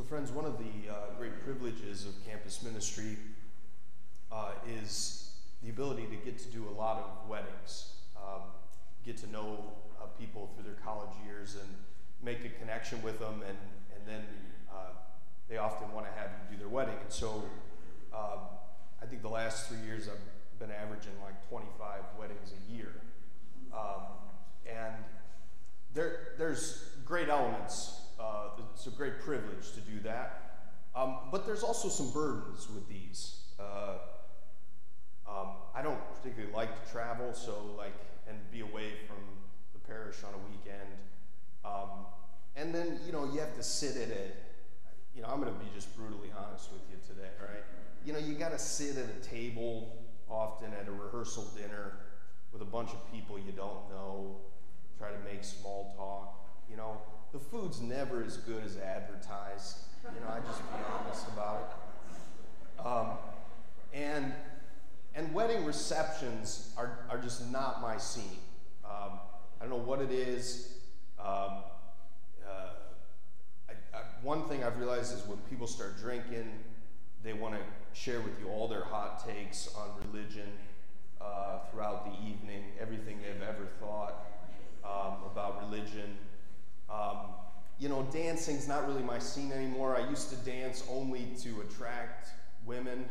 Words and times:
So, 0.00 0.06
friends, 0.06 0.32
one 0.32 0.46
of 0.46 0.56
the 0.56 0.90
uh, 0.90 0.94
great 1.18 1.44
privileges 1.44 2.06
of 2.06 2.14
campus 2.26 2.62
ministry 2.62 3.18
uh, 4.32 4.52
is 4.66 5.32
the 5.62 5.68
ability 5.68 6.06
to 6.06 6.16
get 6.24 6.38
to 6.38 6.48
do 6.48 6.66
a 6.70 6.74
lot 6.74 6.96
of 6.96 7.28
weddings, 7.28 7.96
um, 8.16 8.44
get 9.04 9.18
to 9.18 9.30
know 9.30 9.62
uh, 10.00 10.06
people 10.18 10.48
through 10.54 10.64
their 10.64 10.80
college 10.82 11.10
years 11.26 11.56
and 11.56 11.68
make 12.22 12.46
a 12.46 12.48
connection 12.58 13.02
with 13.02 13.18
them, 13.18 13.42
and, 13.46 13.58
and 13.94 14.06
then 14.06 14.24
uh, 14.72 14.92
they 15.50 15.58
often 15.58 15.92
want 15.92 16.06
to 16.06 16.12
have 16.12 16.30
you 16.48 16.56
do 16.56 16.60
their 16.60 16.70
wedding. 16.70 16.96
And 16.98 17.12
so, 17.12 17.44
um, 18.14 18.38
I 19.02 19.04
think 19.04 19.20
the 19.20 19.28
last 19.28 19.68
three 19.68 19.84
years 19.84 20.08
I've 20.08 20.58
been 20.58 20.74
averaging 20.74 21.12
like 21.22 21.46
25 21.50 22.00
weddings 22.18 22.54
a 22.56 22.72
year. 22.72 23.02
Um, 23.74 24.04
and 24.66 24.94
there, 25.92 26.28
there's 26.38 26.86
great 27.04 27.28
elements 27.28 27.89
great 29.00 29.18
privilege 29.20 29.72
to 29.72 29.80
do 29.80 29.98
that. 30.00 30.66
Um, 30.94 31.20
but 31.32 31.46
there's 31.46 31.62
also 31.62 31.88
some 31.88 32.10
burdens 32.10 32.68
with 32.68 32.86
these. 32.86 33.38
Uh, 33.58 33.96
um, 35.26 35.52
I 35.74 35.80
don't 35.80 35.98
particularly 36.14 36.52
like 36.54 36.84
to 36.84 36.92
travel, 36.92 37.32
so 37.32 37.74
like, 37.78 37.94
and 38.28 38.36
be 38.52 38.60
away 38.60 38.90
from 39.06 39.16
the 39.72 39.78
parish 39.88 40.16
on 40.22 40.34
a 40.34 40.42
weekend. 40.50 40.92
Um, 41.64 42.04
and 42.56 42.74
then, 42.74 43.00
you 43.06 43.12
know, 43.12 43.24
you 43.24 43.40
have 43.40 43.56
to 43.56 43.62
sit 43.62 43.96
at 43.96 44.10
it. 44.10 44.36
You 45.16 45.22
know, 45.22 45.28
I'm 45.28 45.40
going 45.40 45.50
to 45.50 45.58
be 45.58 45.70
just 45.74 45.96
brutally 45.96 46.28
honest 46.36 46.68
with 46.70 46.82
you 46.90 46.98
today, 47.08 47.30
right? 47.40 47.64
You 48.04 48.12
know, 48.12 48.18
you 48.18 48.34
got 48.34 48.52
to 48.52 48.58
sit 48.58 48.98
at 48.98 49.06
a 49.08 49.26
table 49.26 49.96
often 50.28 50.74
at 50.74 50.86
a 50.88 50.92
rehearsal 50.92 51.44
dinner 51.56 51.94
with 52.52 52.60
a 52.60 52.66
bunch 52.66 52.90
of 52.90 53.10
people 53.10 53.38
you 53.38 53.52
don't 53.52 53.88
know, 53.88 54.36
try 54.98 55.08
to 55.08 55.18
make 55.24 55.42
small 55.42 55.94
talk. 55.96 56.36
You 56.68 56.76
know, 56.76 56.98
the 57.32 57.38
food's 57.38 57.80
never 57.80 58.22
as 58.24 58.36
good 58.38 58.64
as 58.64 58.76
advertised. 58.76 59.78
You 60.02 60.20
know, 60.20 60.32
I 60.32 60.40
just 60.40 60.60
be 60.62 60.78
honest 60.92 61.28
about 61.28 61.76
it. 62.78 62.86
Um, 62.86 63.10
and 63.92 64.32
and 65.14 65.34
wedding 65.34 65.64
receptions 65.64 66.72
are, 66.76 67.00
are 67.10 67.18
just 67.18 67.50
not 67.50 67.82
my 67.82 67.98
scene. 67.98 68.38
Um, 68.84 69.18
I 69.60 69.64
don't 69.64 69.70
know 69.70 69.84
what 69.84 70.00
it 70.00 70.12
is. 70.12 70.74
Um, 71.18 71.64
uh, 72.46 72.70
I, 73.68 73.72
I, 73.92 74.00
one 74.22 74.48
thing 74.48 74.62
I've 74.62 74.78
realized 74.78 75.12
is 75.12 75.26
when 75.26 75.38
people 75.50 75.66
start 75.66 75.98
drinking, 75.98 76.48
they 77.24 77.32
want 77.32 77.54
to 77.54 77.60
share 77.92 78.20
with 78.20 78.38
you 78.40 78.48
all 78.48 78.68
their 78.68 78.84
hot 78.84 79.26
takes 79.26 79.68
on 79.74 79.88
religion 80.06 80.48
uh, 81.20 81.58
throughout 81.70 82.04
the 82.04 82.26
evening, 82.26 82.62
everything 82.80 83.18
they've 83.18 83.42
ever 83.42 83.66
thought 83.80 84.26
um, 84.84 85.24
about 85.30 85.60
religion. 85.68 86.16
Um, 86.92 87.18
you 87.78 87.88
know, 87.88 88.02
dancing's 88.12 88.68
not 88.68 88.86
really 88.86 89.02
my 89.02 89.18
scene 89.18 89.52
anymore. 89.52 89.96
I 89.96 90.08
used 90.08 90.28
to 90.30 90.36
dance 90.36 90.84
only 90.90 91.28
to 91.42 91.62
attract 91.62 92.28
women, 92.66 93.08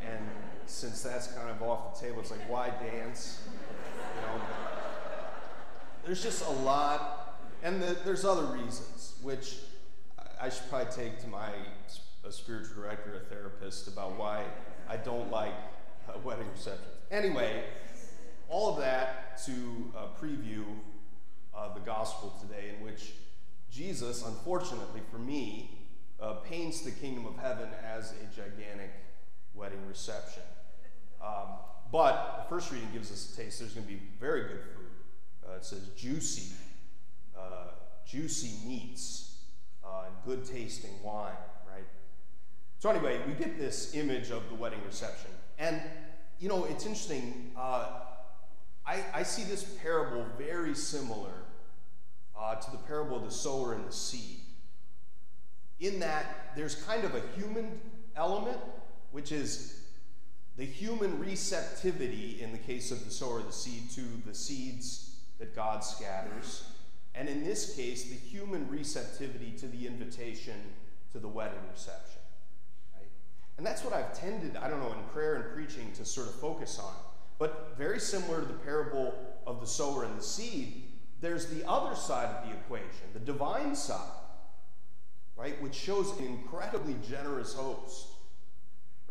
and 0.00 0.24
since 0.66 1.02
that's 1.02 1.26
kind 1.28 1.50
of 1.50 1.60
off 1.62 2.00
the 2.00 2.06
table, 2.06 2.20
it's 2.20 2.30
like, 2.30 2.48
why 2.48 2.70
dance? 2.70 3.42
You 4.16 4.26
know, 4.26 4.42
there's 6.04 6.22
just 6.22 6.44
a 6.46 6.50
lot, 6.50 7.38
and 7.62 7.82
the, 7.82 7.96
there's 8.04 8.24
other 8.24 8.46
reasons, 8.46 9.14
which 9.22 9.56
I 10.40 10.48
should 10.48 10.68
probably 10.70 10.92
take 10.92 11.20
to 11.20 11.28
my 11.28 11.50
a 12.24 12.32
spiritual 12.32 12.82
director, 12.82 13.14
a 13.14 13.20
therapist, 13.28 13.88
about 13.88 14.18
why 14.18 14.44
I 14.88 14.96
don't 14.96 15.30
like 15.30 15.54
uh, 16.08 16.18
wedding 16.24 16.46
receptions. 16.52 16.86
Anyway, 17.10 17.64
all 18.48 18.70
of 18.72 18.78
that 18.78 19.38
to 19.46 19.52
uh, 19.96 20.06
preview 20.20 20.64
uh, 21.54 21.72
the 21.74 21.80
gospel 21.80 22.34
today, 22.40 22.70
in 22.76 22.84
which 22.84 23.12
Jesus, 23.70 24.24
unfortunately 24.26 25.00
for 25.10 25.18
me, 25.18 25.78
uh, 26.20 26.34
paints 26.34 26.82
the 26.82 26.90
kingdom 26.90 27.26
of 27.26 27.36
heaven 27.36 27.68
as 27.84 28.12
a 28.12 28.36
gigantic 28.36 28.90
wedding 29.54 29.86
reception. 29.88 30.42
Um, 31.24 31.48
but 31.90 32.44
the 32.44 32.54
first 32.54 32.70
reading 32.72 32.88
gives 32.92 33.10
us 33.10 33.32
a 33.32 33.36
taste. 33.36 33.60
There's 33.60 33.74
going 33.74 33.86
to 33.86 33.92
be 33.92 34.00
very 34.18 34.42
good 34.42 34.62
food. 34.74 35.48
Uh, 35.48 35.56
it 35.56 35.64
says 35.64 35.88
juicy, 35.96 36.54
uh, 37.36 37.68
juicy 38.06 38.66
meats, 38.66 39.38
uh, 39.84 40.04
good 40.24 40.44
tasting 40.44 41.02
wine, 41.02 41.32
right? 41.70 41.84
So, 42.78 42.90
anyway, 42.90 43.20
we 43.26 43.34
get 43.34 43.58
this 43.58 43.94
image 43.94 44.30
of 44.30 44.48
the 44.48 44.54
wedding 44.54 44.80
reception. 44.86 45.30
And, 45.58 45.80
you 46.40 46.48
know, 46.48 46.64
it's 46.64 46.86
interesting. 46.86 47.52
Uh, 47.56 47.86
I, 48.86 49.04
I 49.14 49.22
see 49.22 49.44
this 49.44 49.62
parable 49.62 50.26
very 50.36 50.74
similar 50.74 51.32
uh, 52.38 52.56
to 52.56 52.70
the 52.70 52.78
parable 52.78 53.16
of 53.16 53.24
the 53.24 53.30
sower 53.30 53.74
and 53.74 53.86
the 53.86 53.92
seed. 53.92 54.40
In 55.80 56.00
that, 56.00 56.52
there's 56.56 56.74
kind 56.74 57.04
of 57.04 57.14
a 57.14 57.22
human 57.36 57.80
element, 58.16 58.58
which 59.12 59.32
is 59.32 59.80
the 60.56 60.64
human 60.64 61.18
receptivity 61.18 62.40
in 62.40 62.52
the 62.52 62.58
case 62.58 62.90
of 62.90 63.04
the 63.04 63.10
sower 63.10 63.38
of 63.38 63.46
the 63.46 63.52
seed 63.52 63.90
to 63.90 64.02
the 64.26 64.34
seeds 64.34 65.16
that 65.38 65.54
God 65.54 65.82
scatters. 65.82 66.64
And 67.14 67.28
in 67.28 67.44
this 67.44 67.74
case, 67.74 68.04
the 68.04 68.14
human 68.14 68.68
receptivity 68.68 69.52
to 69.58 69.66
the 69.66 69.86
invitation 69.86 70.54
to 71.12 71.18
the 71.18 71.28
wedding 71.28 71.60
reception. 71.70 72.20
Right? 72.96 73.08
And 73.58 73.66
that's 73.66 73.84
what 73.84 73.92
I've 73.92 74.18
tended, 74.18 74.56
I 74.56 74.68
don't 74.68 74.80
know, 74.80 74.92
in 74.92 75.02
prayer 75.12 75.34
and 75.36 75.54
preaching 75.54 75.92
to 75.96 76.04
sort 76.04 76.28
of 76.28 76.34
focus 76.36 76.78
on. 76.78 76.94
But 77.42 77.74
very 77.76 77.98
similar 77.98 78.38
to 78.38 78.46
the 78.46 78.52
parable 78.52 79.12
of 79.48 79.60
the 79.60 79.66
sower 79.66 80.04
and 80.04 80.16
the 80.16 80.22
seed, 80.22 80.84
there's 81.20 81.46
the 81.46 81.68
other 81.68 81.96
side 81.96 82.26
of 82.26 82.48
the 82.48 82.54
equation, 82.54 83.08
the 83.14 83.18
divine 83.18 83.74
side, 83.74 84.12
right, 85.34 85.60
which 85.60 85.74
shows 85.74 86.16
an 86.20 86.24
incredibly 86.24 86.94
generous 87.02 87.52
host, 87.52 88.06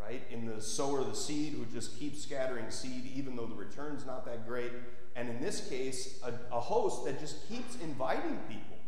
right, 0.00 0.22
in 0.30 0.46
the 0.46 0.62
sower 0.62 1.00
of 1.00 1.08
the 1.08 1.14
seed 1.14 1.52
who 1.52 1.66
just 1.78 1.98
keeps 1.98 2.22
scattering 2.22 2.70
seed 2.70 3.12
even 3.14 3.36
though 3.36 3.44
the 3.44 3.54
return's 3.54 4.06
not 4.06 4.24
that 4.24 4.48
great. 4.48 4.72
And 5.14 5.28
in 5.28 5.38
this 5.38 5.68
case, 5.68 6.18
a, 6.24 6.56
a 6.56 6.58
host 6.58 7.04
that 7.04 7.20
just 7.20 7.46
keeps 7.50 7.76
inviting 7.82 8.38
people, 8.48 8.78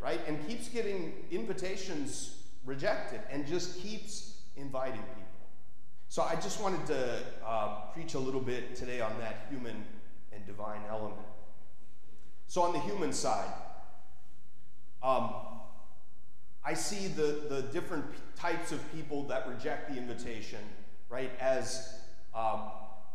right, 0.00 0.20
and 0.26 0.48
keeps 0.48 0.68
getting 0.68 1.12
invitations 1.30 2.38
rejected 2.64 3.20
and 3.30 3.46
just 3.46 3.78
keeps 3.82 4.40
inviting 4.56 5.02
people. 5.02 5.33
So 6.14 6.22
I 6.22 6.36
just 6.36 6.60
wanted 6.60 6.86
to 6.86 7.18
uh, 7.44 7.86
preach 7.92 8.14
a 8.14 8.20
little 8.20 8.40
bit 8.40 8.76
today 8.76 9.00
on 9.00 9.18
that 9.18 9.48
human 9.50 9.84
and 10.32 10.46
divine 10.46 10.82
element. 10.88 11.26
So, 12.46 12.62
on 12.62 12.72
the 12.72 12.78
human 12.78 13.12
side, 13.12 13.52
um, 15.02 15.34
I 16.64 16.74
see 16.74 17.08
the, 17.08 17.46
the 17.48 17.62
different 17.72 18.04
types 18.36 18.70
of 18.70 18.78
people 18.92 19.24
that 19.24 19.48
reject 19.48 19.90
the 19.90 19.98
invitation, 19.98 20.60
right, 21.08 21.32
as 21.40 21.98
um, 22.32 22.60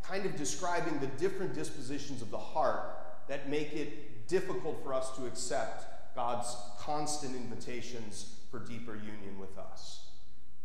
kind 0.03 0.25
of 0.25 0.35
describing 0.35 0.99
the 0.99 1.07
different 1.07 1.53
dispositions 1.53 2.21
of 2.21 2.31
the 2.31 2.37
heart 2.37 2.97
that 3.29 3.47
make 3.47 3.71
it 3.71 4.27
difficult 4.27 4.83
for 4.83 4.93
us 4.93 5.15
to 5.15 5.25
accept 5.25 6.15
God's 6.15 6.53
constant 6.77 7.33
invitations 7.33 8.35
for 8.51 8.59
deeper 8.59 8.95
union 8.95 9.39
with 9.39 9.57
us. 9.57 10.09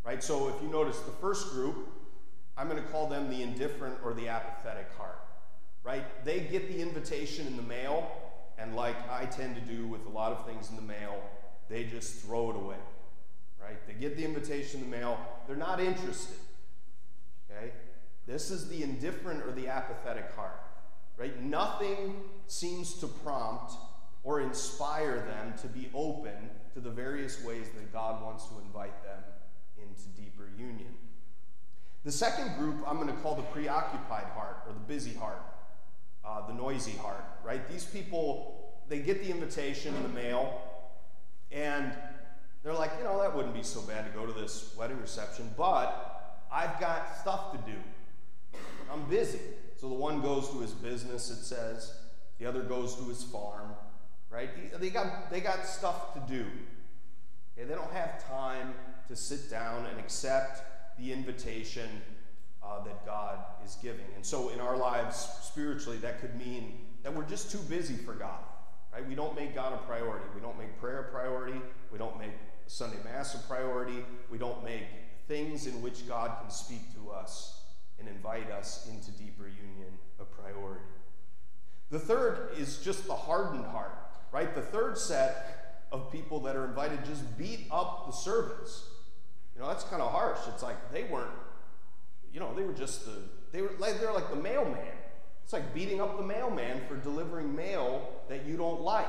Right? 0.02 0.20
So, 0.20 0.48
if 0.48 0.60
you 0.60 0.68
notice 0.68 0.98
the 0.98 1.12
first 1.12 1.50
group, 1.52 2.00
I'm 2.56 2.68
going 2.68 2.82
to 2.82 2.88
call 2.88 3.08
them 3.08 3.30
the 3.30 3.42
indifferent 3.42 3.96
or 4.04 4.14
the 4.14 4.28
apathetic 4.28 4.88
heart. 4.96 5.20
Right? 5.82 6.04
They 6.24 6.40
get 6.40 6.68
the 6.68 6.80
invitation 6.80 7.46
in 7.46 7.56
the 7.56 7.62
mail 7.62 8.10
and 8.58 8.76
like 8.76 8.96
I 9.10 9.26
tend 9.26 9.56
to 9.56 9.60
do 9.60 9.86
with 9.86 10.06
a 10.06 10.10
lot 10.10 10.32
of 10.32 10.46
things 10.46 10.70
in 10.70 10.76
the 10.76 10.82
mail, 10.82 11.20
they 11.68 11.84
just 11.84 12.22
throw 12.22 12.50
it 12.50 12.56
away. 12.56 12.76
Right? 13.60 13.84
They 13.86 13.94
get 13.94 14.16
the 14.16 14.24
invitation 14.24 14.82
in 14.82 14.90
the 14.90 14.96
mail, 14.96 15.18
they're 15.46 15.56
not 15.56 15.80
interested. 15.80 16.36
Okay? 17.50 17.72
This 18.26 18.50
is 18.50 18.68
the 18.68 18.82
indifferent 18.82 19.42
or 19.44 19.52
the 19.52 19.68
apathetic 19.68 20.34
heart. 20.34 20.60
Right? 21.16 21.42
Nothing 21.42 22.16
seems 22.46 22.94
to 22.94 23.06
prompt 23.06 23.72
or 24.22 24.40
inspire 24.40 25.20
them 25.20 25.54
to 25.60 25.68
be 25.68 25.90
open 25.94 26.50
to 26.72 26.80
the 26.80 26.90
various 26.90 27.42
ways 27.44 27.66
that 27.74 27.92
God 27.92 28.22
wants 28.22 28.46
to 28.46 28.54
invite 28.64 29.02
them 29.04 29.22
into 29.76 30.08
deeper 30.20 30.48
union. 30.58 30.94
The 32.04 32.12
second 32.12 32.56
group 32.58 32.76
I'm 32.86 32.96
going 32.96 33.08
to 33.08 33.20
call 33.22 33.34
the 33.34 33.42
preoccupied 33.42 34.26
heart 34.34 34.58
or 34.66 34.72
the 34.72 34.80
busy 34.80 35.14
heart 35.14 35.40
uh, 36.24 36.46
the 36.46 36.54
noisy 36.54 36.92
heart, 36.92 37.24
right? 37.44 37.68
These 37.68 37.84
people, 37.84 38.74
they 38.88 39.00
get 39.00 39.22
the 39.22 39.30
invitation 39.30 39.94
in 39.94 40.02
the 40.02 40.08
mail, 40.08 40.60
and 41.52 41.92
they're 42.62 42.72
like, 42.72 42.92
you 42.98 43.04
know, 43.04 43.20
that 43.20 43.34
wouldn't 43.34 43.54
be 43.54 43.62
so 43.62 43.82
bad 43.82 44.10
to 44.10 44.18
go 44.18 44.24
to 44.24 44.32
this 44.32 44.74
wedding 44.76 45.00
reception, 45.00 45.52
but 45.56 46.42
I've 46.50 46.80
got 46.80 47.18
stuff 47.18 47.52
to 47.52 47.58
do. 47.70 47.78
I'm 48.90 49.04
busy. 49.08 49.40
So 49.76 49.88
the 49.88 49.94
one 49.94 50.22
goes 50.22 50.48
to 50.50 50.60
his 50.60 50.70
business, 50.70 51.30
it 51.30 51.44
says, 51.44 51.94
the 52.38 52.46
other 52.46 52.62
goes 52.62 52.96
to 52.96 53.04
his 53.04 53.22
farm, 53.22 53.70
right? 54.30 54.80
They 54.80 54.90
got, 54.90 55.30
they 55.30 55.40
got 55.40 55.66
stuff 55.66 56.14
to 56.14 56.20
do. 56.20 56.46
Okay? 57.56 57.68
They 57.68 57.74
don't 57.74 57.92
have 57.92 58.26
time 58.28 58.72
to 59.08 59.16
sit 59.16 59.50
down 59.50 59.84
and 59.86 59.98
accept 60.00 60.62
the 60.98 61.12
invitation 61.12 61.88
uh, 62.62 62.82
that 62.84 63.04
God 63.04 63.38
is 63.64 63.76
giving. 63.82 64.06
And 64.14 64.24
so 64.24 64.50
in 64.50 64.60
our 64.60 64.76
lives, 64.76 65.28
spiritually, 65.42 65.98
that 65.98 66.20
could 66.20 66.34
mean 66.36 66.78
that 67.02 67.14
we're 67.14 67.26
just 67.26 67.50
too 67.50 67.58
busy 67.58 67.94
for 67.94 68.14
God. 68.14 68.40
Right? 68.92 69.06
We 69.06 69.14
don't 69.14 69.34
make 69.34 69.54
God 69.54 69.72
a 69.72 69.78
priority. 69.78 70.24
We 70.34 70.40
don't 70.40 70.58
make 70.58 70.78
prayer 70.80 71.00
a 71.00 71.12
priority. 71.12 71.60
We 71.92 71.98
don't 71.98 72.18
make 72.18 72.32
Sunday 72.66 72.98
Mass 73.04 73.34
a 73.34 73.38
priority. 73.46 74.04
We 74.30 74.38
don't 74.38 74.64
make 74.64 74.84
things 75.28 75.66
in 75.66 75.82
which 75.82 76.06
God 76.08 76.38
can 76.40 76.50
speak 76.50 76.94
to 76.94 77.10
us 77.10 77.62
and 77.98 78.08
invite 78.08 78.50
us 78.50 78.88
into 78.90 79.10
deeper 79.12 79.44
union 79.44 79.92
a 80.20 80.24
priority. 80.24 80.84
The 81.90 81.98
third 81.98 82.50
is 82.56 82.78
just 82.78 83.06
the 83.06 83.14
hardened 83.14 83.66
heart, 83.66 83.96
right? 84.32 84.54
The 84.54 84.62
third 84.62 84.98
set 84.98 85.86
of 85.92 86.10
people 86.10 86.40
that 86.40 86.56
are 86.56 86.64
invited 86.64 87.04
just 87.04 87.38
beat 87.38 87.66
up 87.70 88.06
the 88.06 88.12
servants. 88.12 88.88
You 89.54 89.62
know, 89.62 89.68
that's 89.68 89.84
kind 89.84 90.02
of 90.02 90.10
harsh. 90.10 90.38
It's 90.48 90.62
like 90.62 90.92
they 90.92 91.04
weren't, 91.04 91.30
you 92.32 92.40
know, 92.40 92.54
they 92.54 92.62
were 92.62 92.72
just 92.72 93.04
the, 93.06 93.12
they 93.52 93.62
were 93.62 93.70
like, 93.78 94.00
they're 94.00 94.12
like 94.12 94.30
the 94.30 94.36
mailman. 94.36 94.80
It's 95.44 95.52
like 95.52 95.74
beating 95.74 96.00
up 96.00 96.16
the 96.16 96.24
mailman 96.24 96.80
for 96.88 96.96
delivering 96.96 97.54
mail 97.54 98.08
that 98.28 98.46
you 98.46 98.56
don't 98.56 98.80
like, 98.80 99.06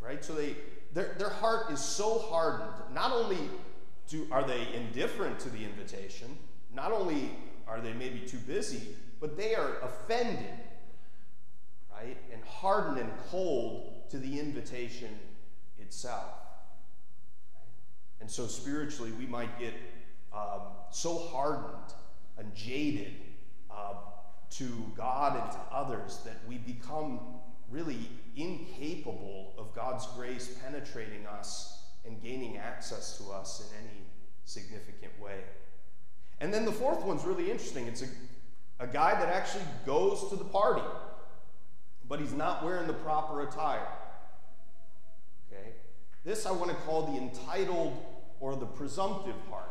right? 0.00 0.24
So 0.24 0.32
they, 0.32 0.56
their, 0.94 1.14
their 1.18 1.28
heart 1.28 1.70
is 1.70 1.80
so 1.80 2.18
hardened. 2.18 2.94
Not 2.94 3.12
only 3.12 3.38
do, 4.08 4.26
are 4.30 4.44
they 4.44 4.66
indifferent 4.74 5.38
to 5.40 5.50
the 5.50 5.64
invitation, 5.64 6.38
not 6.72 6.92
only 6.92 7.36
are 7.66 7.80
they 7.80 7.92
maybe 7.92 8.20
too 8.20 8.38
busy, 8.38 8.94
but 9.20 9.36
they 9.36 9.54
are 9.54 9.80
offended, 9.80 10.54
right? 11.92 12.16
And 12.32 12.42
hardened 12.44 12.98
and 12.98 13.10
cold 13.30 14.08
to 14.10 14.18
the 14.18 14.38
invitation 14.38 15.10
itself. 15.78 16.45
And 18.20 18.30
so 18.30 18.46
spiritually, 18.46 19.12
we 19.12 19.26
might 19.26 19.58
get 19.58 19.74
um, 20.32 20.60
so 20.90 21.18
hardened 21.18 21.94
and 22.38 22.54
jaded 22.54 23.14
uh, 23.70 23.94
to 24.50 24.68
God 24.96 25.40
and 25.40 25.50
to 25.52 25.58
others 25.70 26.20
that 26.24 26.36
we 26.48 26.58
become 26.58 27.20
really 27.70 28.08
incapable 28.36 29.54
of 29.58 29.74
God's 29.74 30.06
grace 30.16 30.56
penetrating 30.64 31.26
us 31.26 31.84
and 32.04 32.22
gaining 32.22 32.56
access 32.56 33.18
to 33.18 33.32
us 33.32 33.60
in 33.60 33.86
any 33.86 34.00
significant 34.44 35.12
way. 35.20 35.40
And 36.40 36.52
then 36.52 36.64
the 36.64 36.72
fourth 36.72 37.04
one's 37.04 37.24
really 37.24 37.50
interesting. 37.50 37.86
It's 37.86 38.02
a, 38.02 38.08
a 38.78 38.86
guy 38.86 39.18
that 39.18 39.28
actually 39.28 39.64
goes 39.84 40.28
to 40.30 40.36
the 40.36 40.44
party, 40.44 40.82
but 42.08 42.20
he's 42.20 42.32
not 42.32 42.64
wearing 42.64 42.86
the 42.86 42.92
proper 42.92 43.42
attire. 43.42 43.86
This 46.26 46.44
I 46.44 46.50
want 46.50 46.72
to 46.72 46.76
call 46.78 47.06
the 47.06 47.18
entitled 47.18 47.96
or 48.40 48.56
the 48.56 48.66
presumptive 48.66 49.36
heart. 49.48 49.70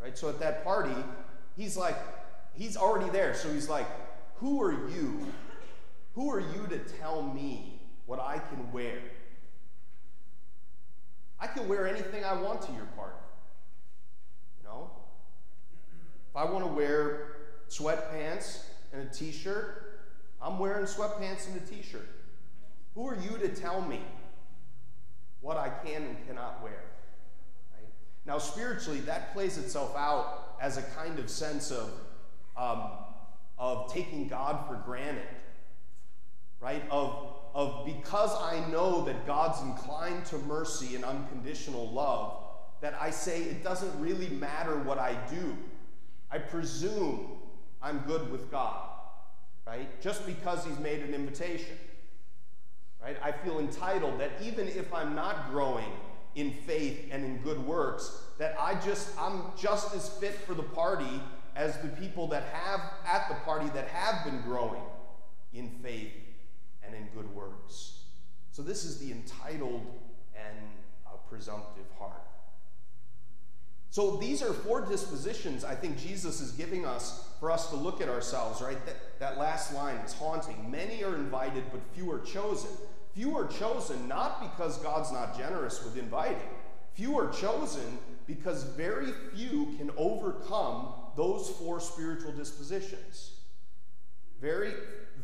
Right? 0.00 0.16
So 0.16 0.30
at 0.30 0.40
that 0.40 0.64
party, 0.64 0.94
he's 1.54 1.76
like, 1.76 1.96
he's 2.54 2.78
already 2.78 3.10
there. 3.10 3.34
So 3.34 3.52
he's 3.52 3.68
like, 3.68 3.86
Who 4.36 4.62
are 4.62 4.72
you? 4.72 5.26
Who 6.14 6.32
are 6.32 6.40
you 6.40 6.66
to 6.70 6.78
tell 6.78 7.22
me 7.22 7.78
what 8.06 8.18
I 8.20 8.38
can 8.38 8.72
wear? 8.72 8.98
I 11.38 11.46
can 11.46 11.68
wear 11.68 11.86
anything 11.86 12.24
I 12.24 12.32
want 12.32 12.62
to 12.62 12.72
your 12.72 12.86
party. 12.96 13.14
You 14.62 14.68
know? 14.68 14.90
If 16.30 16.36
I 16.36 16.44
want 16.44 16.64
to 16.64 16.72
wear 16.72 17.36
sweatpants 17.68 18.62
and 18.94 19.02
a 19.06 19.12
t 19.12 19.30
shirt, 19.30 20.00
I'm 20.40 20.58
wearing 20.58 20.86
sweatpants 20.86 21.48
and 21.48 21.56
a 21.56 21.66
t 21.66 21.82
shirt. 21.82 22.08
Who 22.94 23.06
are 23.06 23.16
you 23.16 23.36
to 23.38 23.48
tell 23.48 23.82
me 23.82 24.00
what 25.40 25.56
I 25.56 25.68
can 25.68 26.02
and 26.02 26.26
cannot 26.26 26.62
wear? 26.62 26.82
Right? 27.74 27.88
Now, 28.26 28.38
spiritually, 28.38 29.00
that 29.00 29.32
plays 29.32 29.58
itself 29.58 29.94
out 29.96 30.56
as 30.60 30.76
a 30.76 30.82
kind 30.82 31.18
of 31.18 31.30
sense 31.30 31.70
of, 31.70 31.90
um, 32.56 32.90
of 33.58 33.92
taking 33.92 34.28
God 34.28 34.66
for 34.66 34.74
granted, 34.84 35.28
right? 36.60 36.82
Of, 36.90 37.34
of 37.54 37.86
because 37.86 38.30
I 38.40 38.68
know 38.70 39.04
that 39.04 39.26
God's 39.26 39.60
inclined 39.62 40.24
to 40.26 40.38
mercy 40.38 40.96
and 40.96 41.04
unconditional 41.04 41.90
love, 41.90 42.44
that 42.80 42.94
I 43.00 43.10
say 43.10 43.42
it 43.42 43.64
doesn't 43.64 44.00
really 44.00 44.28
matter 44.28 44.78
what 44.78 44.98
I 44.98 45.16
do. 45.30 45.56
I 46.30 46.38
presume 46.38 47.38
I'm 47.80 47.98
good 48.00 48.30
with 48.30 48.50
God, 48.50 48.88
right? 49.66 50.00
Just 50.00 50.26
because 50.26 50.64
He's 50.64 50.78
made 50.78 51.00
an 51.00 51.14
invitation, 51.14 51.76
right? 53.02 53.16
I 53.22 53.32
feel 53.32 53.58
entitled 53.58 54.20
that 54.20 54.32
even 54.42 54.68
if 54.68 54.92
I'm 54.92 55.14
not 55.14 55.50
growing 55.50 55.90
in 56.34 56.52
faith 56.52 57.08
and 57.10 57.24
in 57.24 57.38
good 57.38 57.64
works, 57.64 58.22
that 58.38 58.56
I 58.60 58.74
just, 58.74 59.10
I'm 59.18 59.42
just 59.56 59.94
as 59.94 60.08
fit 60.08 60.34
for 60.34 60.54
the 60.54 60.62
party 60.62 61.20
as 61.56 61.76
the 61.78 61.88
people 61.88 62.28
that 62.28 62.44
have, 62.52 62.80
at 63.06 63.28
the 63.28 63.34
party, 63.36 63.68
that 63.74 63.88
have 63.88 64.24
been 64.24 64.40
growing 64.42 64.82
in 65.52 65.70
faith 65.82 66.12
and 66.84 66.94
in 66.94 67.08
good 67.14 67.32
works. 67.34 68.02
So 68.52 68.62
this 68.62 68.84
is 68.84 68.98
the 68.98 69.12
entitled 69.12 69.86
and 70.36 70.58
uh, 71.06 71.10
presumptive 71.28 71.86
heart. 71.98 72.22
So 73.90 74.16
these 74.16 74.42
are 74.42 74.52
four 74.52 74.82
dispositions 74.82 75.64
I 75.64 75.74
think 75.74 75.98
Jesus 75.98 76.40
is 76.40 76.52
giving 76.52 76.84
us 76.84 77.28
for 77.40 77.50
us 77.50 77.70
to 77.70 77.76
look 77.76 78.00
at 78.00 78.08
ourselves, 78.08 78.60
right? 78.60 78.84
That, 78.84 78.96
that 79.18 79.38
last 79.38 79.72
line 79.74 79.96
is 79.96 80.12
haunting. 80.12 80.70
Many 80.70 81.02
are 81.04 81.14
invited, 81.14 81.64
but 81.72 81.80
few 81.94 82.10
are 82.12 82.20
chosen. 82.20 82.70
Few 83.14 83.36
are 83.36 83.46
chosen 83.46 84.06
not 84.06 84.52
because 84.52 84.78
God's 84.78 85.10
not 85.10 85.36
generous 85.36 85.82
with 85.82 85.96
inviting. 85.96 86.36
Few 86.94 87.18
are 87.18 87.30
chosen 87.32 87.98
because 88.26 88.64
very 88.64 89.12
few 89.34 89.74
can 89.78 89.90
overcome 89.96 90.92
those 91.16 91.48
four 91.50 91.80
spiritual 91.80 92.32
dispositions. 92.32 93.32
Very, 94.40 94.72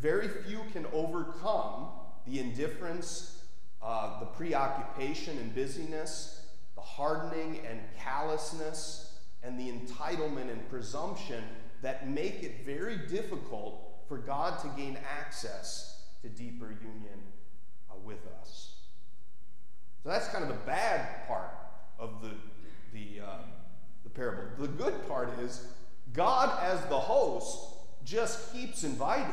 very 0.00 0.28
few 0.28 0.61
can 0.72 0.87
overcome 0.93 1.88
the 2.26 2.40
indifference, 2.40 3.44
uh, 3.82 4.19
the 4.20 4.26
preoccupation 4.26 5.37
and 5.38 5.55
busyness, 5.55 6.44
the 6.75 6.81
hardening 6.81 7.61
and 7.69 7.81
callousness, 7.99 9.19
and 9.43 9.61
the 9.61 9.71
entitlement 9.71 10.50
and 10.50 10.69
presumption 10.71 11.44
that 11.82 12.09
make 12.09 12.43
it 12.43 12.65
very 12.65 12.97
difficult 12.97 14.05
for 14.09 14.19
God 14.19 14.59
to 14.61 14.69
gain 14.76 14.99
access 15.19 16.03
to 16.23 16.29
deeper 16.29 16.67
union 16.67 17.21
uh, 17.91 17.94
with 18.05 18.26
us. 18.41 18.76
So 20.03 20.09
that's 20.09 20.29
kind 20.29 20.43
of 20.43 20.49
the 20.49 20.65
bad 20.67 21.26
part 21.26 21.55
of 21.99 22.23
the, 22.23 22.31
the, 22.93 23.25
uh, 23.25 23.37
the 24.03 24.11
parable. 24.11 24.43
The 24.59 24.69
good 24.69 25.06
part 25.09 25.38
is 25.41 25.67
God, 26.12 26.59
as 26.62 26.81
the 26.87 26.99
host, 26.99 27.76
just 28.05 28.53
keeps 28.53 28.85
inviting. 28.85 29.32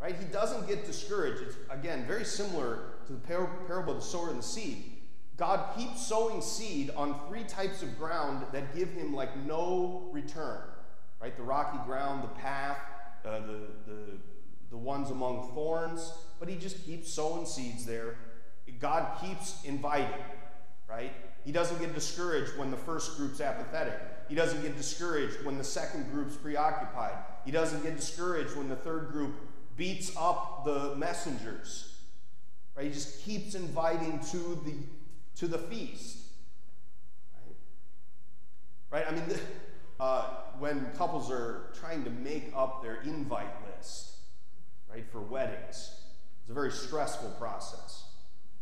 Right? 0.00 0.16
He 0.18 0.26
doesn't 0.26 0.68
get 0.68 0.86
discouraged. 0.86 1.42
It's, 1.42 1.56
again, 1.70 2.04
very 2.06 2.24
similar 2.24 2.80
to 3.06 3.12
the 3.12 3.18
par- 3.18 3.50
parable 3.66 3.94
of 3.94 4.00
the 4.00 4.04
sower 4.04 4.30
and 4.30 4.38
the 4.38 4.42
seed. 4.42 4.92
God 5.36 5.76
keeps 5.76 6.06
sowing 6.06 6.40
seed 6.40 6.90
on 6.96 7.20
three 7.28 7.44
types 7.44 7.82
of 7.82 7.98
ground 7.98 8.46
that 8.52 8.74
give 8.74 8.88
him 8.90 9.14
like 9.14 9.36
no 9.44 10.08
return. 10.12 10.62
Right? 11.20 11.36
The 11.36 11.42
rocky 11.42 11.78
ground, 11.84 12.24
the 12.24 12.40
path, 12.40 12.78
uh, 13.24 13.40
the, 13.40 13.60
the, 13.86 14.00
the 14.70 14.76
ones 14.76 15.10
among 15.10 15.52
thorns. 15.54 16.12
But 16.38 16.48
he 16.48 16.56
just 16.56 16.84
keeps 16.84 17.12
sowing 17.12 17.44
seeds 17.44 17.84
there. 17.84 18.16
God 18.80 19.20
keeps 19.20 19.62
inviting. 19.64 20.24
Right? 20.88 21.12
He 21.44 21.52
doesn't 21.52 21.78
get 21.80 21.94
discouraged 21.94 22.56
when 22.56 22.70
the 22.70 22.76
first 22.76 23.16
group's 23.16 23.40
apathetic. 23.40 24.00
He 24.28 24.34
doesn't 24.34 24.62
get 24.62 24.76
discouraged 24.76 25.44
when 25.44 25.58
the 25.58 25.64
second 25.64 26.10
group's 26.10 26.36
preoccupied. 26.36 27.16
He 27.44 27.50
doesn't 27.50 27.82
get 27.82 27.96
discouraged 27.96 28.56
when 28.56 28.68
the 28.68 28.76
third 28.76 29.12
group 29.12 29.34
beats 29.76 30.12
up 30.16 30.64
the 30.64 30.94
messengers. 30.96 31.94
Right? 32.74 32.86
He 32.86 32.92
just 32.92 33.22
keeps 33.22 33.54
inviting 33.54 34.18
to 34.30 34.60
the 34.64 34.74
to 35.36 35.46
the 35.46 35.58
feast. 35.58 36.18
Right? 38.90 39.04
Right? 39.04 39.12
I 39.12 39.14
mean, 39.14 39.24
uh, 40.00 40.24
when 40.58 40.90
couples 40.96 41.30
are 41.30 41.72
trying 41.78 42.04
to 42.04 42.10
make 42.10 42.52
up 42.54 42.82
their 42.82 43.02
invite 43.02 43.54
list, 43.66 44.12
right, 44.90 45.04
for 45.10 45.20
weddings, 45.20 46.00
it's 46.40 46.50
a 46.50 46.54
very 46.54 46.70
stressful 46.70 47.30
process, 47.38 48.04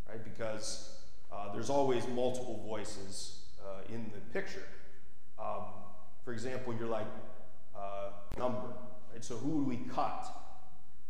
right? 0.09 0.23
Because 0.25 0.97
uh, 1.33 1.52
there's 1.52 1.71
always 1.71 2.07
multiple 2.09 2.64
voices 2.66 3.40
uh, 3.61 3.93
in 3.93 4.11
the 4.14 4.21
picture. 4.33 4.64
Um, 5.38 5.64
for 6.25 6.33
example, 6.33 6.75
you're 6.75 6.88
like 6.88 7.07
uh, 7.76 8.11
number, 8.38 8.69
right? 9.12 9.23
So 9.23 9.37
who 9.37 9.62
do 9.62 9.69
we 9.69 9.76
cut, 9.95 10.26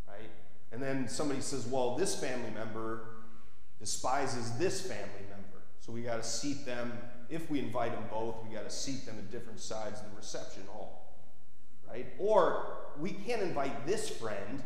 right? 0.08 0.30
And 0.72 0.82
then 0.82 1.08
somebody 1.08 1.40
says, 1.40 1.66
well, 1.66 1.96
this 1.96 2.18
family 2.18 2.50
member 2.50 3.02
despises 3.78 4.50
this 4.58 4.80
family 4.80 5.26
member, 5.28 5.33
so 5.84 5.92
we 5.92 6.00
got 6.00 6.22
to 6.22 6.28
seat 6.28 6.64
them. 6.64 6.92
If 7.28 7.50
we 7.50 7.58
invite 7.58 7.92
them 7.92 8.04
both, 8.10 8.36
we 8.46 8.54
got 8.54 8.64
to 8.68 8.74
seat 8.74 9.04
them 9.04 9.16
at 9.18 9.30
different 9.30 9.60
sides 9.60 10.00
of 10.00 10.10
the 10.10 10.16
reception 10.16 10.62
hall, 10.72 11.14
right? 11.88 12.06
Or 12.18 12.78
we 12.98 13.10
can't 13.10 13.42
invite 13.42 13.86
this 13.86 14.08
friend, 14.08 14.62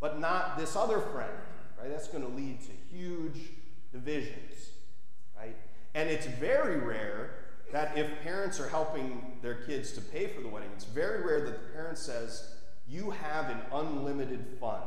but 0.00 0.18
not 0.18 0.58
this 0.58 0.74
other 0.74 0.98
friend, 0.98 1.30
right? 1.78 1.88
That's 1.88 2.08
going 2.08 2.24
to 2.24 2.32
lead 2.32 2.58
to 2.62 2.96
huge 2.96 3.38
divisions, 3.92 4.70
right? 5.38 5.54
And 5.94 6.08
it's 6.08 6.26
very 6.26 6.78
rare 6.78 7.30
that 7.70 7.96
if 7.96 8.08
parents 8.22 8.58
are 8.58 8.68
helping 8.68 9.38
their 9.42 9.54
kids 9.54 9.92
to 9.92 10.00
pay 10.00 10.26
for 10.26 10.40
the 10.40 10.48
wedding, 10.48 10.70
it's 10.74 10.84
very 10.84 11.22
rare 11.24 11.42
that 11.42 11.52
the 11.52 11.72
parent 11.72 11.96
says, 11.96 12.54
You 12.88 13.10
have 13.10 13.50
an 13.50 13.60
unlimited 13.72 14.44
fund. 14.60 14.82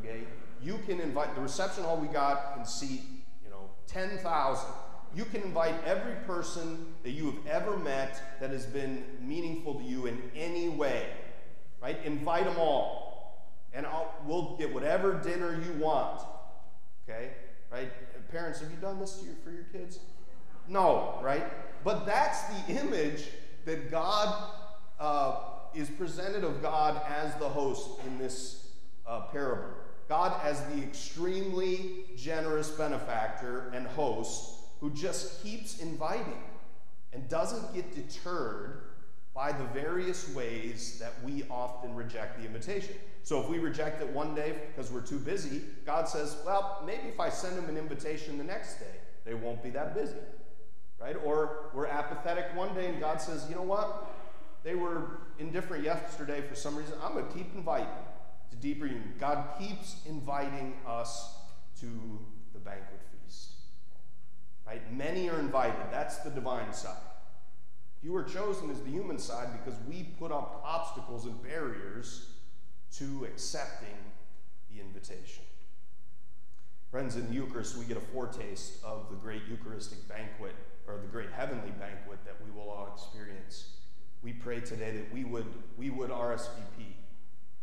Okay? 0.00 0.20
You 0.62 0.78
can 0.86 1.00
invite, 1.00 1.34
the 1.34 1.42
reception 1.42 1.84
hall 1.84 1.98
we 1.98 2.08
got 2.08 2.54
can 2.54 2.64
seat, 2.64 3.02
10,000. 3.92 4.68
You 5.14 5.24
can 5.24 5.42
invite 5.42 5.74
every 5.84 6.14
person 6.26 6.94
that 7.02 7.10
you 7.10 7.26
have 7.26 7.46
ever 7.46 7.76
met 7.76 8.38
that 8.40 8.50
has 8.50 8.64
been 8.66 9.04
meaningful 9.20 9.74
to 9.74 9.82
you 9.82 10.06
in 10.06 10.22
any 10.36 10.68
way, 10.68 11.08
right? 11.82 11.98
Invite 12.04 12.44
them 12.44 12.56
all. 12.58 13.58
And 13.72 13.86
I'll, 13.86 14.12
we'll 14.24 14.56
get 14.56 14.72
whatever 14.72 15.14
dinner 15.14 15.60
you 15.60 15.72
want, 15.82 16.22
okay? 17.08 17.30
Right? 17.72 17.90
Parents, 18.30 18.60
have 18.60 18.70
you 18.70 18.76
done 18.76 19.00
this 19.00 19.22
your, 19.24 19.34
for 19.44 19.50
your 19.50 19.64
kids? 19.64 19.98
No, 20.68 21.18
right? 21.22 21.44
But 21.82 22.06
that's 22.06 22.42
the 22.44 22.80
image 22.80 23.24
that 23.64 23.90
God 23.90 24.52
uh, 25.00 25.36
is 25.74 25.88
presented 25.90 26.44
of 26.44 26.62
God 26.62 27.00
as 27.08 27.34
the 27.36 27.48
host 27.48 27.90
in 28.06 28.18
this 28.18 28.68
uh, 29.06 29.22
parable. 29.32 29.79
God 30.10 30.34
as 30.42 30.60
the 30.64 30.82
extremely 30.82 32.04
generous 32.16 32.68
benefactor 32.68 33.70
and 33.72 33.86
host 33.86 34.56
who 34.80 34.90
just 34.90 35.40
keeps 35.40 35.78
inviting 35.78 36.42
and 37.12 37.28
doesn't 37.28 37.72
get 37.72 37.94
deterred 37.94 38.82
by 39.36 39.52
the 39.52 39.62
various 39.66 40.34
ways 40.34 40.98
that 40.98 41.12
we 41.24 41.44
often 41.48 41.94
reject 41.94 42.40
the 42.40 42.44
invitation. 42.44 42.96
So 43.22 43.40
if 43.40 43.48
we 43.48 43.60
reject 43.60 44.02
it 44.02 44.08
one 44.08 44.34
day 44.34 44.56
because 44.74 44.90
we're 44.90 45.00
too 45.00 45.20
busy, 45.20 45.62
God 45.86 46.08
says, 46.08 46.38
well, 46.44 46.82
maybe 46.84 47.06
if 47.06 47.20
I 47.20 47.28
send 47.28 47.56
them 47.56 47.68
an 47.68 47.76
invitation 47.76 48.36
the 48.36 48.42
next 48.42 48.80
day, 48.80 48.96
they 49.24 49.34
won't 49.34 49.62
be 49.62 49.70
that 49.70 49.94
busy. 49.94 50.18
Right? 51.00 51.16
Or 51.24 51.70
we're 51.72 51.86
apathetic 51.86 52.46
one 52.56 52.74
day 52.74 52.88
and 52.88 52.98
God 52.98 53.20
says, 53.20 53.46
you 53.48 53.54
know 53.54 53.62
what? 53.62 54.10
They 54.64 54.74
were 54.74 55.20
indifferent 55.38 55.84
yesterday 55.84 56.40
for 56.40 56.56
some 56.56 56.74
reason. 56.74 56.94
I'm 57.00 57.12
going 57.12 57.28
to 57.28 57.32
keep 57.32 57.54
inviting 57.54 57.86
to 58.50 58.56
deeper 58.56 58.86
union. 58.86 59.14
God 59.18 59.44
keeps 59.58 59.96
inviting 60.06 60.74
us 60.86 61.34
to 61.80 61.86
the 62.52 62.58
banquet 62.58 63.00
feast. 63.12 63.52
Right? 64.66 64.92
Many 64.92 65.28
are 65.28 65.38
invited. 65.38 65.80
That's 65.90 66.18
the 66.18 66.30
divine 66.30 66.72
side. 66.72 66.96
You 68.02 68.16
are 68.16 68.22
chosen 68.22 68.70
as 68.70 68.80
the 68.80 68.90
human 68.90 69.18
side 69.18 69.48
because 69.62 69.78
we 69.88 70.04
put 70.18 70.32
up 70.32 70.62
obstacles 70.64 71.26
and 71.26 71.42
barriers 71.42 72.30
to 72.96 73.24
accepting 73.24 73.88
the 74.72 74.80
invitation. 74.80 75.44
Friends, 76.90 77.16
in 77.16 77.28
the 77.28 77.34
Eucharist, 77.34 77.76
we 77.76 77.84
get 77.84 77.96
a 77.96 78.00
foretaste 78.00 78.82
of 78.82 79.06
the 79.10 79.16
great 79.16 79.42
Eucharistic 79.48 80.08
banquet, 80.08 80.54
or 80.88 80.98
the 80.98 81.06
great 81.06 81.30
heavenly 81.30 81.70
banquet 81.78 82.18
that 82.24 82.34
we 82.44 82.50
will 82.50 82.68
all 82.68 82.92
experience. 82.92 83.76
We 84.22 84.32
pray 84.32 84.60
today 84.60 84.90
that 84.96 85.14
we 85.14 85.24
would, 85.24 85.46
we 85.76 85.90
would 85.90 86.10
RSVP 86.10 86.94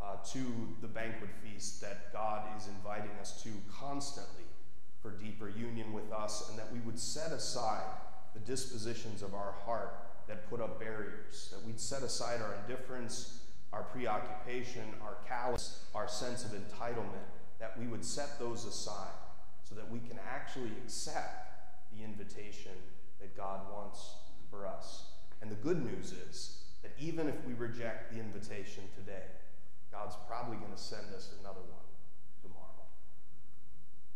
uh, 0.01 0.15
to 0.31 0.39
the 0.81 0.87
banquet 0.87 1.29
feast 1.43 1.81
that 1.81 2.13
God 2.13 2.43
is 2.57 2.67
inviting 2.67 3.11
us 3.19 3.41
to 3.43 3.49
constantly 3.71 4.43
for 5.01 5.11
deeper 5.11 5.49
union 5.49 5.93
with 5.93 6.11
us, 6.11 6.49
and 6.49 6.57
that 6.57 6.71
we 6.71 6.79
would 6.79 6.99
set 6.99 7.31
aside 7.31 7.85
the 8.33 8.39
dispositions 8.39 9.21
of 9.21 9.33
our 9.33 9.53
heart 9.65 10.07
that 10.27 10.49
put 10.49 10.59
up 10.59 10.79
barriers, 10.79 11.49
that 11.51 11.65
we'd 11.65 11.79
set 11.79 12.03
aside 12.03 12.41
our 12.41 12.55
indifference, 12.61 13.39
our 13.73 13.83
preoccupation, 13.83 14.83
our 15.01 15.17
callous, 15.27 15.85
our 15.93 16.07
sense 16.07 16.45
of 16.45 16.51
entitlement, 16.51 17.27
that 17.59 17.77
we 17.79 17.87
would 17.87 18.03
set 18.03 18.39
those 18.39 18.65
aside 18.65 19.15
so 19.63 19.75
that 19.75 19.89
we 19.89 19.99
can 19.99 20.19
actually 20.29 20.71
accept 20.83 21.47
the 21.91 22.03
invitation 22.03 22.71
that 23.19 23.35
God 23.35 23.61
wants 23.73 24.13
for 24.49 24.67
us. 24.67 25.05
And 25.41 25.51
the 25.51 25.55
good 25.55 25.83
news 25.83 26.13
is 26.29 26.63
that 26.81 26.91
even 26.99 27.27
if 27.27 27.35
we 27.45 27.53
reject 27.53 28.13
the 28.13 28.19
invitation 28.19 28.83
today, 28.95 29.23
God's 29.97 30.15
probably 30.27 30.57
going 30.57 30.71
to 30.71 30.77
send 30.77 31.11
us 31.15 31.33
another 31.39 31.61
one. 31.73 31.86